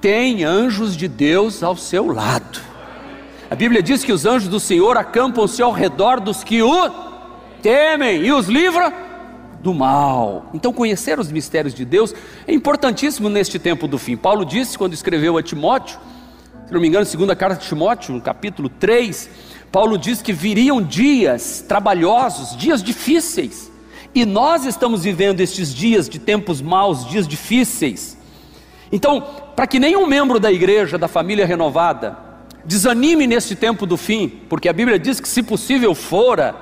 [0.00, 2.60] tem anjos de Deus ao seu lado.
[3.50, 6.90] A Bíblia diz que os anjos do Senhor acampam-se ao redor dos que o
[7.62, 8.92] temem e os livra
[9.60, 10.50] do mal.
[10.52, 12.14] Então, conhecer os mistérios de Deus
[12.46, 14.16] é importantíssimo neste tempo do fim.
[14.16, 15.98] Paulo disse quando escreveu a Timóteo,
[16.66, 19.30] se não me engano, segunda carta de Timóteo, no capítulo 3,
[19.72, 23.72] Paulo diz que viriam dias trabalhosos, dias difíceis.
[24.14, 28.17] E nós estamos vivendo estes dias de tempos maus, dias difíceis.
[28.90, 29.24] Então,
[29.54, 32.16] para que nenhum membro da igreja, da família renovada,
[32.64, 36.54] desanime neste tempo do fim, porque a Bíblia diz que, se possível fora,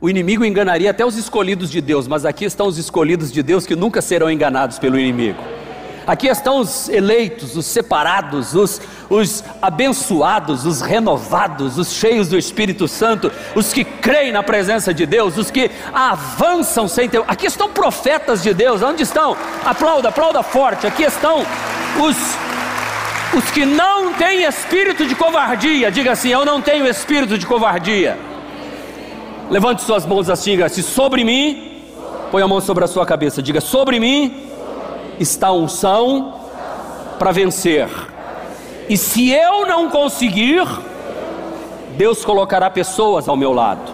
[0.00, 3.66] o inimigo enganaria até os escolhidos de Deus, mas aqui estão os escolhidos de Deus
[3.66, 5.42] que nunca serão enganados pelo inimigo.
[6.06, 8.80] Aqui estão os eleitos, os separados, os,
[9.10, 15.04] os abençoados, os renovados, os cheios do Espírito Santo, os que creem na presença de
[15.04, 17.22] Deus, os que avançam sem ter.
[17.26, 19.36] Aqui estão profetas de Deus, onde estão?
[19.64, 20.86] Aplauda, aplauda forte.
[20.86, 21.44] Aqui estão
[22.00, 22.16] os
[23.32, 28.18] os que não têm espírito de covardia, diga assim: Eu não tenho espírito de covardia.
[29.48, 31.82] Levante suas mãos assim, diga assim: Sobre mim,
[32.30, 34.48] põe a mão sobre a sua cabeça, diga: Sobre mim
[35.18, 36.34] está unção
[37.18, 37.88] para vencer.
[38.90, 40.66] E se eu não conseguir,
[41.96, 43.88] Deus colocará pessoas ao meu lado.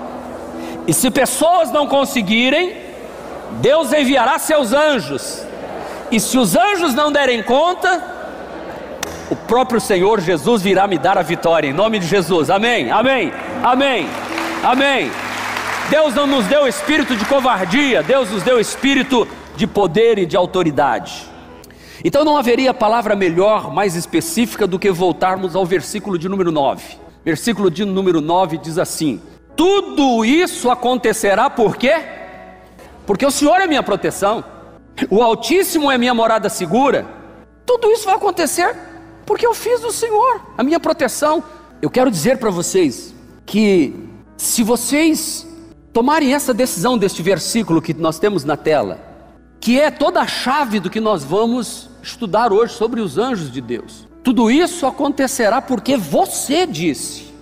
[0.89, 2.75] E se pessoas não conseguirem,
[3.61, 5.44] Deus enviará seus anjos.
[6.11, 8.02] E se os anjos não derem conta,
[9.30, 13.34] o próprio Senhor Jesus virá me dar a vitória, em nome de Jesus, amém, amém,
[13.62, 14.08] amém,
[14.64, 15.12] amém.
[15.91, 20.39] Deus não nos deu espírito de covardia, Deus nos deu espírito de poder e de
[20.39, 21.36] autoridade.
[22.05, 26.98] Então não haveria palavra melhor, mais específica do que voltarmos ao versículo de número 9.
[27.25, 29.20] Versículo de número 9 diz assim:
[29.56, 31.94] Tudo isso acontecerá por quê?
[33.06, 34.44] Porque o Senhor é minha proteção,
[35.11, 37.06] o Altíssimo é minha morada segura.
[37.64, 38.77] Tudo isso vai acontecer
[39.24, 41.42] porque eu fiz do Senhor a minha proteção.
[41.83, 43.94] Eu quero dizer para vocês que
[44.36, 45.47] se vocês
[45.92, 49.15] tomarem essa decisão deste versículo que nós temos na tela,
[49.61, 53.61] que é toda a chave do que nós vamos estudar hoje sobre os anjos de
[53.61, 54.06] Deus.
[54.22, 57.33] Tudo isso acontecerá porque você disse: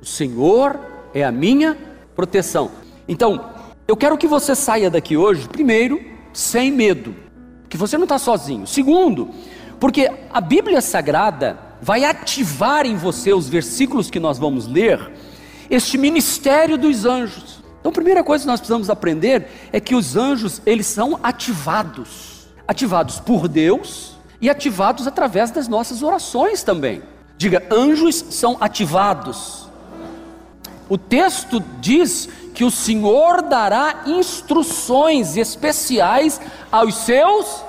[0.00, 0.78] O Senhor
[1.14, 1.76] é a minha
[2.14, 2.70] proteção.
[3.08, 3.50] Então,
[3.88, 6.00] eu quero que você saia daqui hoje, primeiro,
[6.32, 7.14] sem medo,
[7.68, 8.66] que você não está sozinho.
[8.66, 9.30] Segundo,
[9.78, 15.12] porque a Bíblia Sagrada vai ativar em você os versículos que nós vamos ler,
[15.70, 17.55] este ministério dos anjos.
[17.80, 22.46] Então, a primeira coisa que nós precisamos aprender é que os anjos, eles são ativados.
[22.66, 27.02] Ativados por Deus e ativados através das nossas orações também.
[27.38, 29.68] Diga, anjos são ativados.
[30.88, 37.66] O texto diz que o Senhor dará instruções especiais aos seus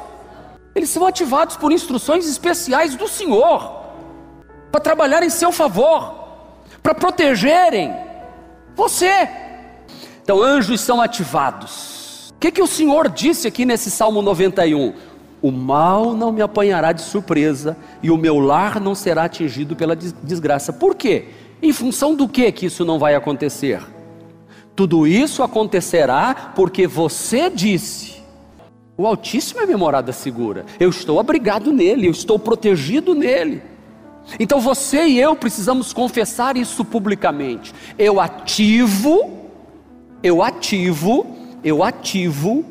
[0.77, 3.81] eles são ativados por instruções especiais do Senhor,
[4.71, 6.13] para trabalhar em seu favor,
[6.83, 7.95] para protegerem
[8.75, 9.27] você.
[10.27, 12.33] Então, anjos são ativados.
[12.35, 14.93] O que, que o Senhor disse aqui nesse Salmo 91?
[15.41, 19.95] O mal não me apanhará de surpresa e o meu lar não será atingido pela
[19.95, 20.73] desgraça.
[20.73, 21.29] Por quê?
[21.61, 23.81] Em função do que que isso não vai acontecer?
[24.75, 28.17] Tudo isso acontecerá porque você disse
[28.97, 30.65] o Altíssimo é minha morada segura.
[30.77, 33.61] Eu estou abrigado nele, eu estou protegido nele.
[34.39, 37.73] Então você e eu precisamos confessar isso publicamente.
[37.97, 39.36] Eu ativo,
[40.21, 41.25] eu ativo,
[41.63, 42.65] eu ativo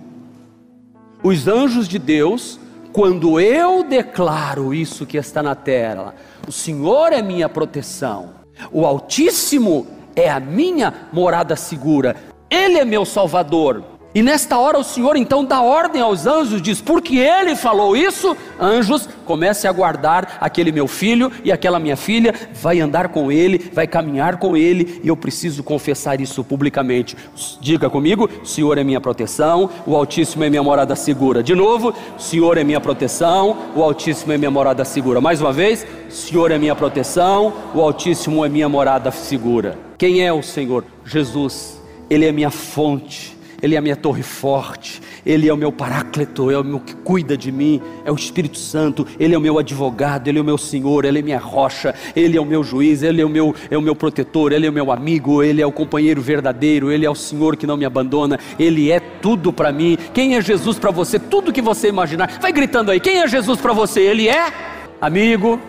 [1.22, 2.58] os anjos de Deus
[2.92, 6.14] quando eu declaro isso que está na terra.
[6.46, 8.30] O Senhor é minha proteção.
[8.72, 12.16] O Altíssimo é a minha morada segura.
[12.48, 13.82] Ele é meu Salvador.
[14.16, 18.34] E nesta hora o Senhor então dá ordem aos anjos, diz: porque ele falou isso,
[18.58, 23.70] anjos, comece a guardar aquele meu filho e aquela minha filha, vai andar com ele,
[23.74, 27.14] vai caminhar com ele, e eu preciso confessar isso publicamente.
[27.60, 31.42] Diga comigo: o Senhor é minha proteção, o Altíssimo é minha morada segura.
[31.42, 35.20] De novo, o Senhor é minha proteção, o Altíssimo é minha morada segura.
[35.20, 39.78] Mais uma vez, o Senhor é minha proteção, o Altíssimo é minha morada segura.
[39.98, 40.86] Quem é o Senhor?
[41.04, 41.78] Jesus,
[42.08, 43.35] Ele é minha fonte.
[43.66, 46.94] Ele é a minha torre forte, Ele é o meu paráclito, é o meu que
[46.94, 50.44] cuida de mim, é o Espírito Santo, Ele é o meu advogado, Ele é o
[50.44, 53.52] meu Senhor, Ele é minha rocha, Ele é o meu juiz, Ele é o meu,
[53.68, 57.04] é o meu protetor, Ele é o meu amigo, Ele é o companheiro verdadeiro, Ele
[57.04, 59.98] é o Senhor que não me abandona, Ele é tudo para mim.
[60.14, 61.18] Quem é Jesus para você?
[61.18, 62.38] Tudo que você imaginar.
[62.40, 64.00] Vai gritando aí, quem é Jesus para você?
[64.00, 64.52] Ele é
[65.00, 65.60] amigo,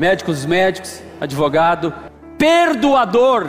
[0.00, 1.94] médicos médicos, advogado,
[2.36, 3.48] perdoador,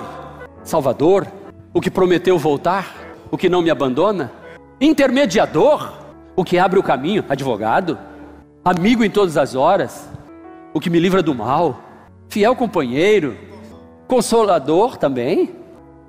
[0.64, 1.26] salvador,
[1.74, 4.32] o que prometeu voltar o que não me abandona,
[4.80, 5.94] intermediador,
[6.36, 7.98] o que abre o caminho, advogado,
[8.64, 10.08] amigo em todas as horas,
[10.74, 11.82] o que me livra do mal,
[12.30, 13.38] fiel companheiro,
[14.08, 15.56] consolador também,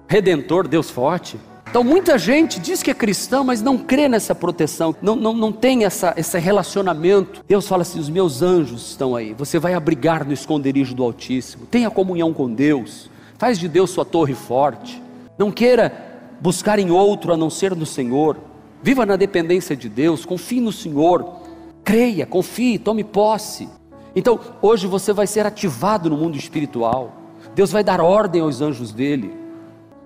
[0.06, 1.38] redentor, Deus forte.
[1.70, 5.52] Então muita gente diz que é cristão, mas não crê nessa proteção, não, não, não
[5.52, 7.44] tem essa, esse relacionamento.
[7.46, 11.66] Deus fala assim: os meus anjos estão aí, você vai abrigar no esconderijo do Altíssimo,
[11.66, 15.02] tenha comunhão com Deus, faz de Deus sua torre forte.
[15.36, 16.07] Não queira
[16.40, 18.36] buscar em outro a não ser no Senhor.
[18.82, 21.40] Viva na dependência de Deus, confie no Senhor,
[21.82, 23.68] creia, confie, tome posse.
[24.14, 27.12] Então, hoje você vai ser ativado no mundo espiritual.
[27.54, 29.32] Deus vai dar ordem aos anjos dele.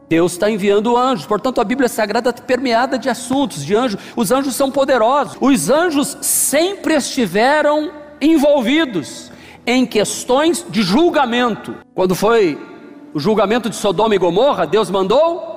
[0.08, 4.00] Deus está enviando anjos, portanto a Bíblia Sagrada está permeada de assuntos, de anjos.
[4.14, 5.36] Os anjos são poderosos.
[5.40, 7.90] Os anjos sempre estiveram
[8.20, 9.30] envolvidos
[9.66, 11.76] em questões de julgamento.
[11.94, 12.58] Quando foi
[13.14, 15.51] o julgamento de Sodoma e Gomorra, Deus mandou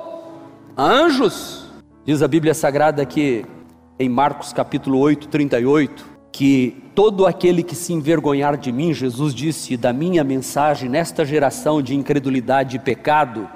[0.76, 1.64] anjos.
[2.04, 3.44] Diz a Bíblia Sagrada que
[3.98, 9.76] em Marcos capítulo 8, 38, que todo aquele que se envergonhar de mim, Jesus disse,
[9.76, 13.48] da minha mensagem nesta geração de incredulidade e pecado,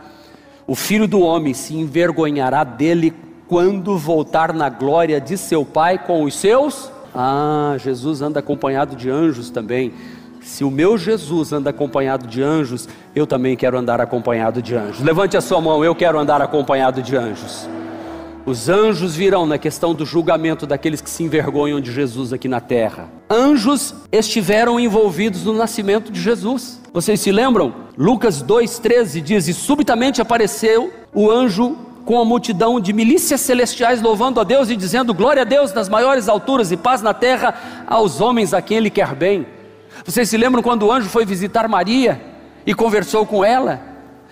[0.67, 3.13] o filho do homem se envergonhará dele
[3.47, 6.91] quando voltar na glória de seu Pai com os seus.
[7.15, 9.93] Ah, Jesus anda acompanhado de anjos também.
[10.41, 15.01] Se o meu Jesus anda acompanhado de anjos, eu também quero andar acompanhado de anjos.
[15.01, 17.69] Levante a sua mão, eu quero andar acompanhado de anjos.
[18.47, 22.59] Os anjos virão na questão do julgamento daqueles que se envergonham de Jesus aqui na
[22.59, 23.09] terra.
[23.29, 26.81] Anjos estiveram envolvidos no nascimento de Jesus.
[26.93, 27.75] Vocês se lembram?
[27.99, 31.77] Lucas 2,13 diz: E subitamente apareceu o anjo
[32.07, 35.89] com a multidão de milícias celestiais louvando a Deus e dizendo: Glória a Deus nas
[35.89, 39.47] maiores alturas e paz na terra aos homens a quem Ele quer bem.
[40.05, 42.21] Vocês se lembram quando o anjo foi visitar Maria
[42.67, 43.81] e conversou com ela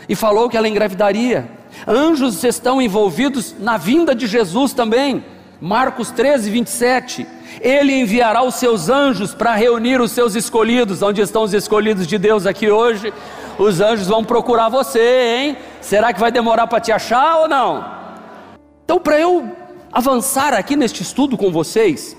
[0.08, 1.48] e falou que ela engravidaria?
[1.86, 5.24] Anjos estão envolvidos na vinda de Jesus também.
[5.60, 7.26] Marcos 13, 27.
[7.60, 11.02] Ele enviará os seus anjos para reunir os seus escolhidos.
[11.02, 13.12] Onde estão os escolhidos de Deus aqui hoje?
[13.58, 15.56] Os anjos vão procurar você, hein?
[15.80, 17.84] Será que vai demorar para te achar ou não?
[18.84, 19.50] Então, para eu
[19.92, 22.16] avançar aqui neste estudo com vocês,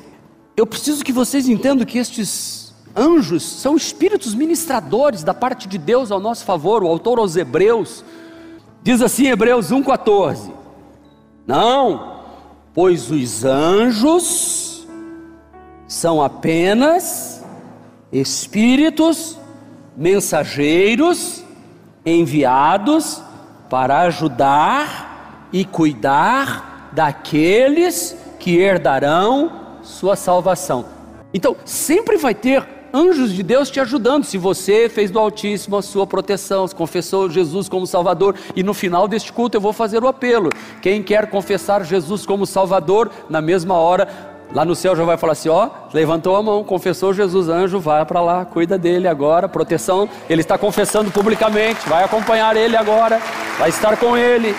[0.58, 2.59] eu preciso que vocês entendam que estes
[2.96, 6.84] anjos são espíritos ministradores da parte de Deus ao nosso favor.
[6.84, 8.04] O autor aos Hebreus
[8.82, 10.52] diz assim, Hebreus 1,14:
[11.46, 12.22] Não,
[12.74, 14.88] pois os anjos
[15.88, 17.44] são apenas
[18.12, 19.38] espíritos
[19.96, 21.44] mensageiros
[22.06, 23.22] enviados
[23.70, 29.52] para ajudar e cuidar daqueles que herdarão
[29.84, 30.86] sua salvação.
[31.34, 34.24] Então, sempre vai ter anjos de Deus te ajudando.
[34.24, 38.74] Se você fez do Altíssimo a sua proteção, se confessou Jesus como Salvador, e no
[38.74, 40.50] final deste culto eu vou fazer o apelo.
[40.82, 45.34] Quem quer confessar Jesus como Salvador, na mesma hora Lá no céu já vai falar
[45.34, 50.10] assim: ó, levantou a mão, confessou Jesus, anjo, vai para lá, cuida dele agora, proteção.
[50.28, 53.22] Ele está confessando publicamente, vai acompanhar ele agora,
[53.60, 54.56] vai estar com ele.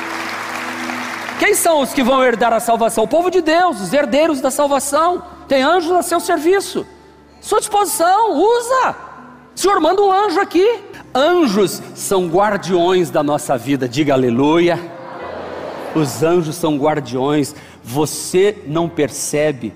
[1.41, 3.05] Quem são os que vão herdar a salvação?
[3.05, 5.23] O povo de Deus, os herdeiros da salvação.
[5.49, 6.87] Tem anjos a seu serviço,
[7.41, 8.97] sua disposição, usa.
[9.55, 10.81] Senhor manda um anjo aqui.
[11.15, 14.79] Anjos são guardiões da nossa vida, diga aleluia.
[15.95, 17.55] Os anjos são guardiões.
[17.83, 19.73] Você não percebe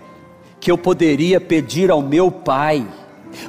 [0.61, 2.87] que eu poderia pedir ao meu Pai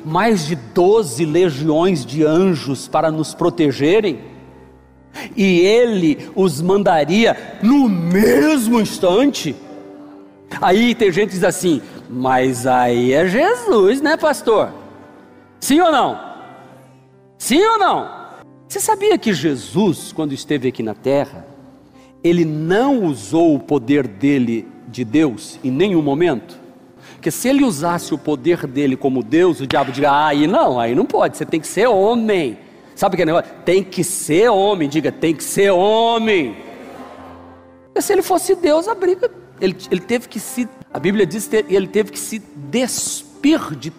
[0.04, 4.20] mais de doze legiões de anjos para nos protegerem,
[5.36, 9.56] e Ele os mandaria no mesmo instante.
[10.62, 14.72] Aí tem gente que diz assim, mas aí é Jesus, né, pastor?
[15.60, 16.20] Sim ou não?
[17.38, 18.10] Sim ou não?
[18.68, 21.46] Você sabia que Jesus, quando esteve aqui na terra,
[22.24, 26.60] ele não usou o poder dele de Deus em nenhum momento?
[27.14, 30.80] Porque se ele usasse o poder dele como Deus, o diabo diria: ah, aí não,
[30.80, 32.58] aí não pode, você tem que ser homem.
[32.96, 33.52] Sabe que negócio?
[33.66, 36.56] Tem que ser homem, diga, tem que ser homem.
[37.94, 41.48] E se ele fosse Deus, a briga, ele, ele teve que se, a Bíblia diz
[41.48, 43.92] que ele teve que se despir de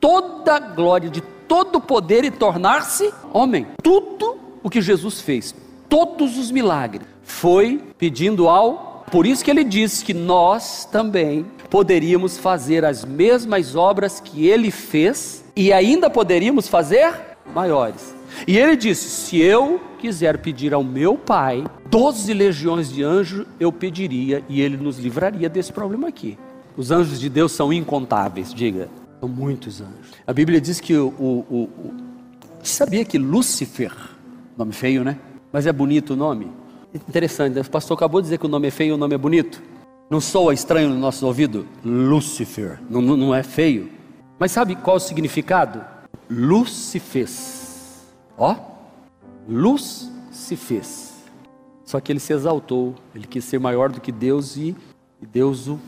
[0.00, 3.66] toda a glória, de todo o poder e tornar-se homem.
[3.82, 5.54] Tudo o que Jesus fez,
[5.88, 12.38] todos os milagres, foi pedindo ao por isso que ele diz que nós também poderíamos
[12.38, 17.12] fazer as mesmas obras que ele fez e ainda poderíamos fazer
[17.54, 18.14] maiores.
[18.46, 23.70] E ele disse: se eu quiser pedir ao meu pai doze legiões de anjos, eu
[23.72, 26.38] pediria e ele nos livraria desse problema aqui.
[26.76, 28.88] Os anjos de Deus são incontáveis, diga.
[29.20, 30.12] São muitos anjos.
[30.26, 31.94] A Bíblia diz que o, o, o, o
[32.62, 33.92] sabia que Lúcifer,
[34.56, 35.18] nome feio, né?
[35.52, 36.50] Mas é bonito o nome.
[36.94, 39.18] Interessante, o pastor acabou de dizer que o nome é feio e o nome é
[39.18, 39.62] bonito.
[40.10, 41.66] Não soa estranho no nosso ouvido?
[41.84, 43.88] Lúcifer, não, não é feio.
[44.38, 45.80] Mas sabe qual o significado?
[46.98, 47.61] fez.
[48.36, 48.56] Ó,
[49.48, 51.12] luz se fez.
[51.84, 54.74] Só que ele se exaltou, ele quis ser maior do que Deus e,
[55.20, 55.78] e Deus o.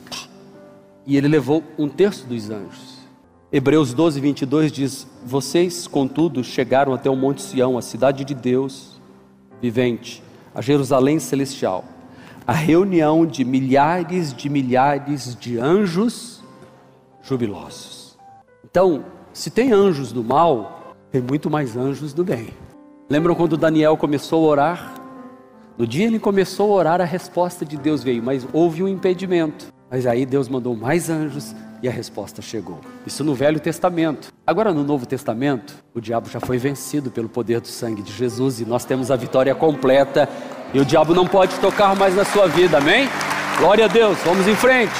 [1.06, 2.98] E ele levou um terço dos anjos.
[3.52, 9.00] Hebreus 12, 22 diz: Vocês, contudo, chegaram até o Monte Sião, a cidade de Deus
[9.60, 10.22] vivente,
[10.54, 11.84] a Jerusalém celestial,
[12.46, 16.42] a reunião de milhares de milhares de anjos
[17.22, 18.18] jubilosos.
[18.64, 20.83] Então, se tem anjos do mal,
[21.14, 22.48] tem muito mais anjos do bem.
[23.08, 24.94] Lembram quando Daniel começou a orar?
[25.78, 29.66] No dia ele começou a orar, a resposta de Deus veio, mas houve um impedimento.
[29.88, 32.80] Mas aí Deus mandou mais anjos e a resposta chegou.
[33.06, 34.32] Isso no Velho Testamento.
[34.44, 38.60] Agora no Novo Testamento, o diabo já foi vencido pelo poder do sangue de Jesus
[38.60, 40.28] e nós temos a vitória completa
[40.72, 43.08] e o diabo não pode tocar mais na sua vida, amém?
[43.60, 44.94] Glória a Deus, vamos em frente.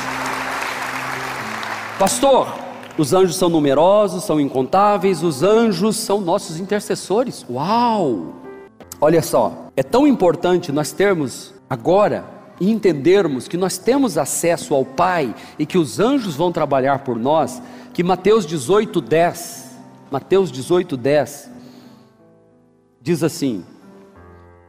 [1.98, 2.63] Pastor,
[2.96, 7.44] os anjos são numerosos, são incontáveis, os anjos são nossos intercessores.
[7.50, 8.34] Uau!
[9.00, 12.24] Olha só, é tão importante nós termos agora
[12.60, 17.18] e entendermos que nós temos acesso ao Pai e que os anjos vão trabalhar por
[17.18, 17.60] nós,
[17.92, 19.76] que Mateus 18, 10,
[20.10, 21.50] Mateus 18, 10,
[23.02, 23.64] diz assim: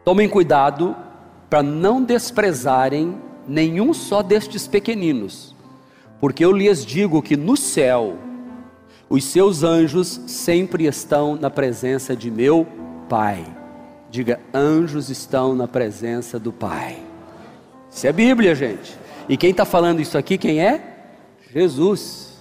[0.03, 0.95] Tomem cuidado
[1.49, 3.15] para não desprezarem
[3.47, 5.54] nenhum só destes pequeninos,
[6.19, 8.17] porque eu lhes digo que no céu
[9.09, 12.67] os seus anjos sempre estão na presença de meu
[13.07, 13.45] Pai.
[14.09, 16.97] Diga, anjos estão na presença do Pai.
[17.91, 18.97] Isso é Bíblia, gente.
[19.29, 20.81] E quem está falando isso aqui, quem é?
[21.53, 22.33] Jesus.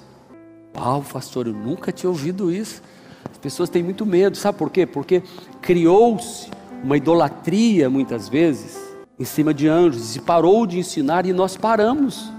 [0.77, 2.83] Uau, pastor, eu nunca tinha ouvido isso.
[3.31, 4.87] As pessoas têm muito medo, sabe por quê?
[4.87, 5.23] Porque
[5.61, 6.51] criou-se
[6.83, 8.79] uma idolatria, muitas vezes,
[9.19, 12.34] em cima de anjos, e parou de ensinar e nós paramos.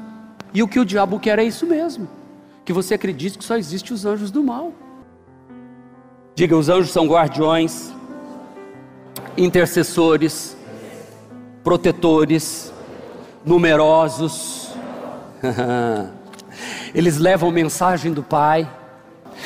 [0.55, 2.07] E o que o diabo quer é isso mesmo:
[2.63, 4.71] que você acredite que só existe os anjos do mal.
[6.33, 7.93] Diga, os anjos são guardiões,
[9.37, 10.55] intercessores,
[11.63, 12.73] protetores,
[13.45, 14.71] numerosos,
[16.95, 18.69] eles levam mensagem do Pai,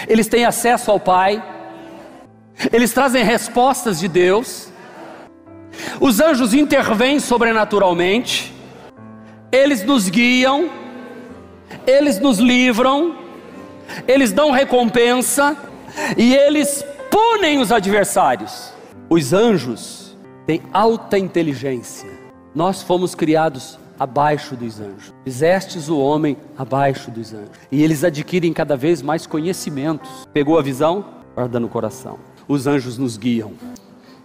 [0.07, 1.43] eles têm acesso ao Pai,
[2.71, 4.69] eles trazem respostas de Deus,
[5.99, 8.53] os anjos intervêm sobrenaturalmente,
[9.51, 10.69] eles nos guiam,
[11.85, 13.15] eles nos livram,
[14.07, 15.57] eles dão recompensa
[16.17, 18.71] e eles punem os adversários.
[19.09, 22.09] Os anjos têm alta inteligência.
[22.53, 25.13] Nós fomos criados abaixo dos anjos.
[25.23, 27.51] Fizestes o homem abaixo dos anjos.
[27.71, 30.27] E eles adquirem cada vez mais conhecimentos.
[30.33, 31.05] Pegou a visão?
[31.35, 32.17] Guarda no coração.
[32.47, 33.51] Os anjos nos guiam.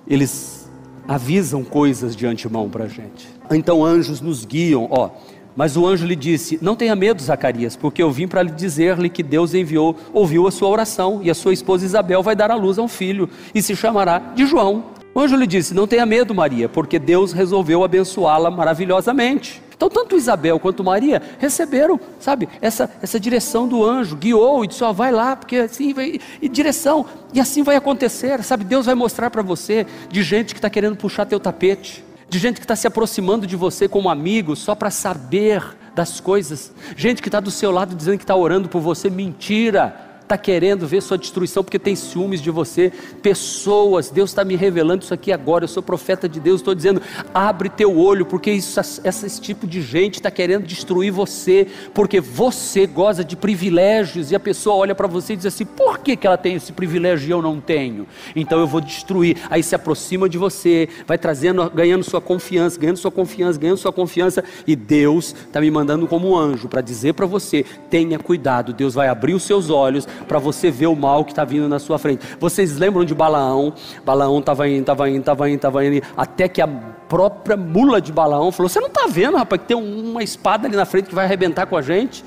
[0.06, 0.70] Eles
[1.06, 3.28] avisam coisas de antemão para a gente.
[3.50, 5.11] Então anjos nos guiam, ó.
[5.56, 9.08] Mas o anjo lhe disse: Não tenha medo, Zacarias, porque eu vim para lhe dizer-lhe
[9.08, 12.54] que Deus enviou, ouviu a sua oração, e a sua esposa Isabel vai dar à
[12.54, 14.84] luz a um filho, e se chamará de João.
[15.14, 19.62] O anjo lhe disse: Não tenha medo, Maria, porque Deus resolveu abençoá-la maravilhosamente.
[19.76, 24.82] Então, tanto Isabel quanto Maria receberam, sabe, essa, essa direção do anjo, guiou e disse:
[24.82, 28.64] Ó, vai lá, porque assim vai, e direção, e assim vai acontecer, sabe?
[28.64, 32.57] Deus vai mostrar para você de gente que está querendo puxar teu tapete, de gente
[32.57, 35.62] que está se aproximando de você como amigo só para saber
[35.95, 40.13] das coisas, gente que está do seu lado dizendo que está orando por você, mentira
[40.25, 42.93] está querendo ver sua destruição porque tem ciúmes de você.
[43.23, 45.64] Pessoas, Deus está me revelando isso aqui agora.
[45.64, 47.00] Eu sou profeta de Deus, estou dizendo:
[47.33, 52.87] abre teu olho, porque isso, esse tipo de gente está querendo destruir você, porque você
[52.87, 56.26] goza de privilégios e a pessoa olha para você e diz assim: por que, que
[56.26, 58.07] ela tem esse privilégio e eu não tenho?
[58.35, 59.37] Então eu vou destruir.
[59.50, 63.93] Aí se aproxima de você, vai trazendo, ganhando sua confiança, ganhando sua confiança, ganhando sua
[63.93, 68.73] confiança, e Deus está me mandando como um anjo para dizer para você: tenha cuidado,
[68.73, 71.78] Deus vai abrir os seus olhos para você ver o mal que está vindo na
[71.78, 72.25] sua frente.
[72.38, 73.73] Vocês lembram de Balaão?
[74.04, 78.12] Balaão estava indo, estava indo, estava indo, estava indo, até que a própria mula de
[78.12, 81.14] Balaão falou: Você não está vendo, rapaz, que tem uma espada ali na frente que
[81.14, 82.25] vai arrebentar com a gente?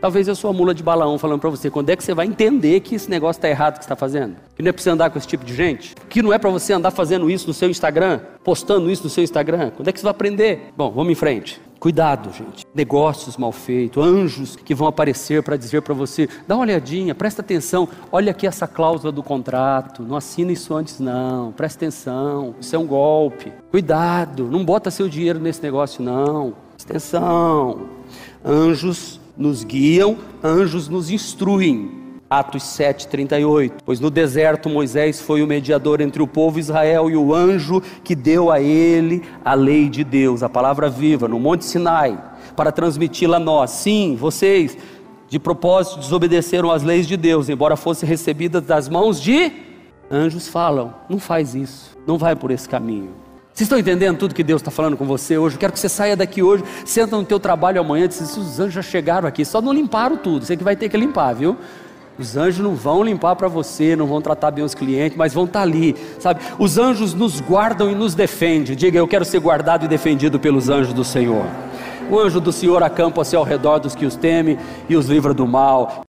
[0.00, 2.24] Talvez eu sou a mula de Balaão falando para você, quando é que você vai
[2.24, 4.36] entender que esse negócio está errado que está fazendo?
[4.54, 5.96] Que não é para você andar com esse tipo de gente?
[6.08, 8.20] Que não é para você andar fazendo isso no seu Instagram?
[8.44, 9.72] Postando isso no seu Instagram?
[9.74, 10.72] Quando é que você vai aprender?
[10.76, 11.60] Bom, vamos em frente.
[11.80, 12.64] Cuidado, gente.
[12.72, 17.40] Negócios mal feitos, anjos que vão aparecer para dizer para você: dá uma olhadinha, presta
[17.40, 22.74] atenção, olha aqui essa cláusula do contrato, não assina isso antes, não, presta atenção, isso
[22.74, 23.52] é um golpe.
[23.70, 26.54] Cuidado, não bota seu dinheiro nesse negócio, não.
[26.76, 27.88] Presta atenção.
[28.44, 31.90] Anjos nos guiam, anjos nos instruem.
[32.28, 33.82] Atos 7:38.
[33.86, 38.14] Pois no deserto Moisés foi o mediador entre o povo Israel e o anjo que
[38.14, 42.22] deu a ele a lei de Deus, a palavra viva, no Monte Sinai,
[42.54, 43.70] para transmiti-la a nós.
[43.70, 44.76] Sim, vocês
[45.28, 49.50] de propósito desobedeceram às leis de Deus, embora fossem recebidas das mãos de
[50.10, 53.27] anjos, falam: não faz isso, não vai por esse caminho.
[53.58, 55.56] Vocês estão entendendo tudo que Deus está falando com você hoje?
[55.56, 58.74] Eu quero que você saia daqui hoje, senta no teu trabalho amanhã, diz, os anjos
[58.74, 61.56] já chegaram aqui, só não limparam tudo, você que vai ter que limpar, viu?
[62.16, 65.42] Os anjos não vão limpar para você, não vão tratar bem os clientes, mas vão
[65.42, 66.40] estar tá ali, sabe?
[66.56, 68.76] Os anjos nos guardam e nos defendem.
[68.76, 71.44] Diga, eu quero ser guardado e defendido pelos anjos do Senhor.
[72.08, 74.56] O anjo do Senhor acampa-se ao redor dos que os temem
[74.88, 76.02] e os livra do mal.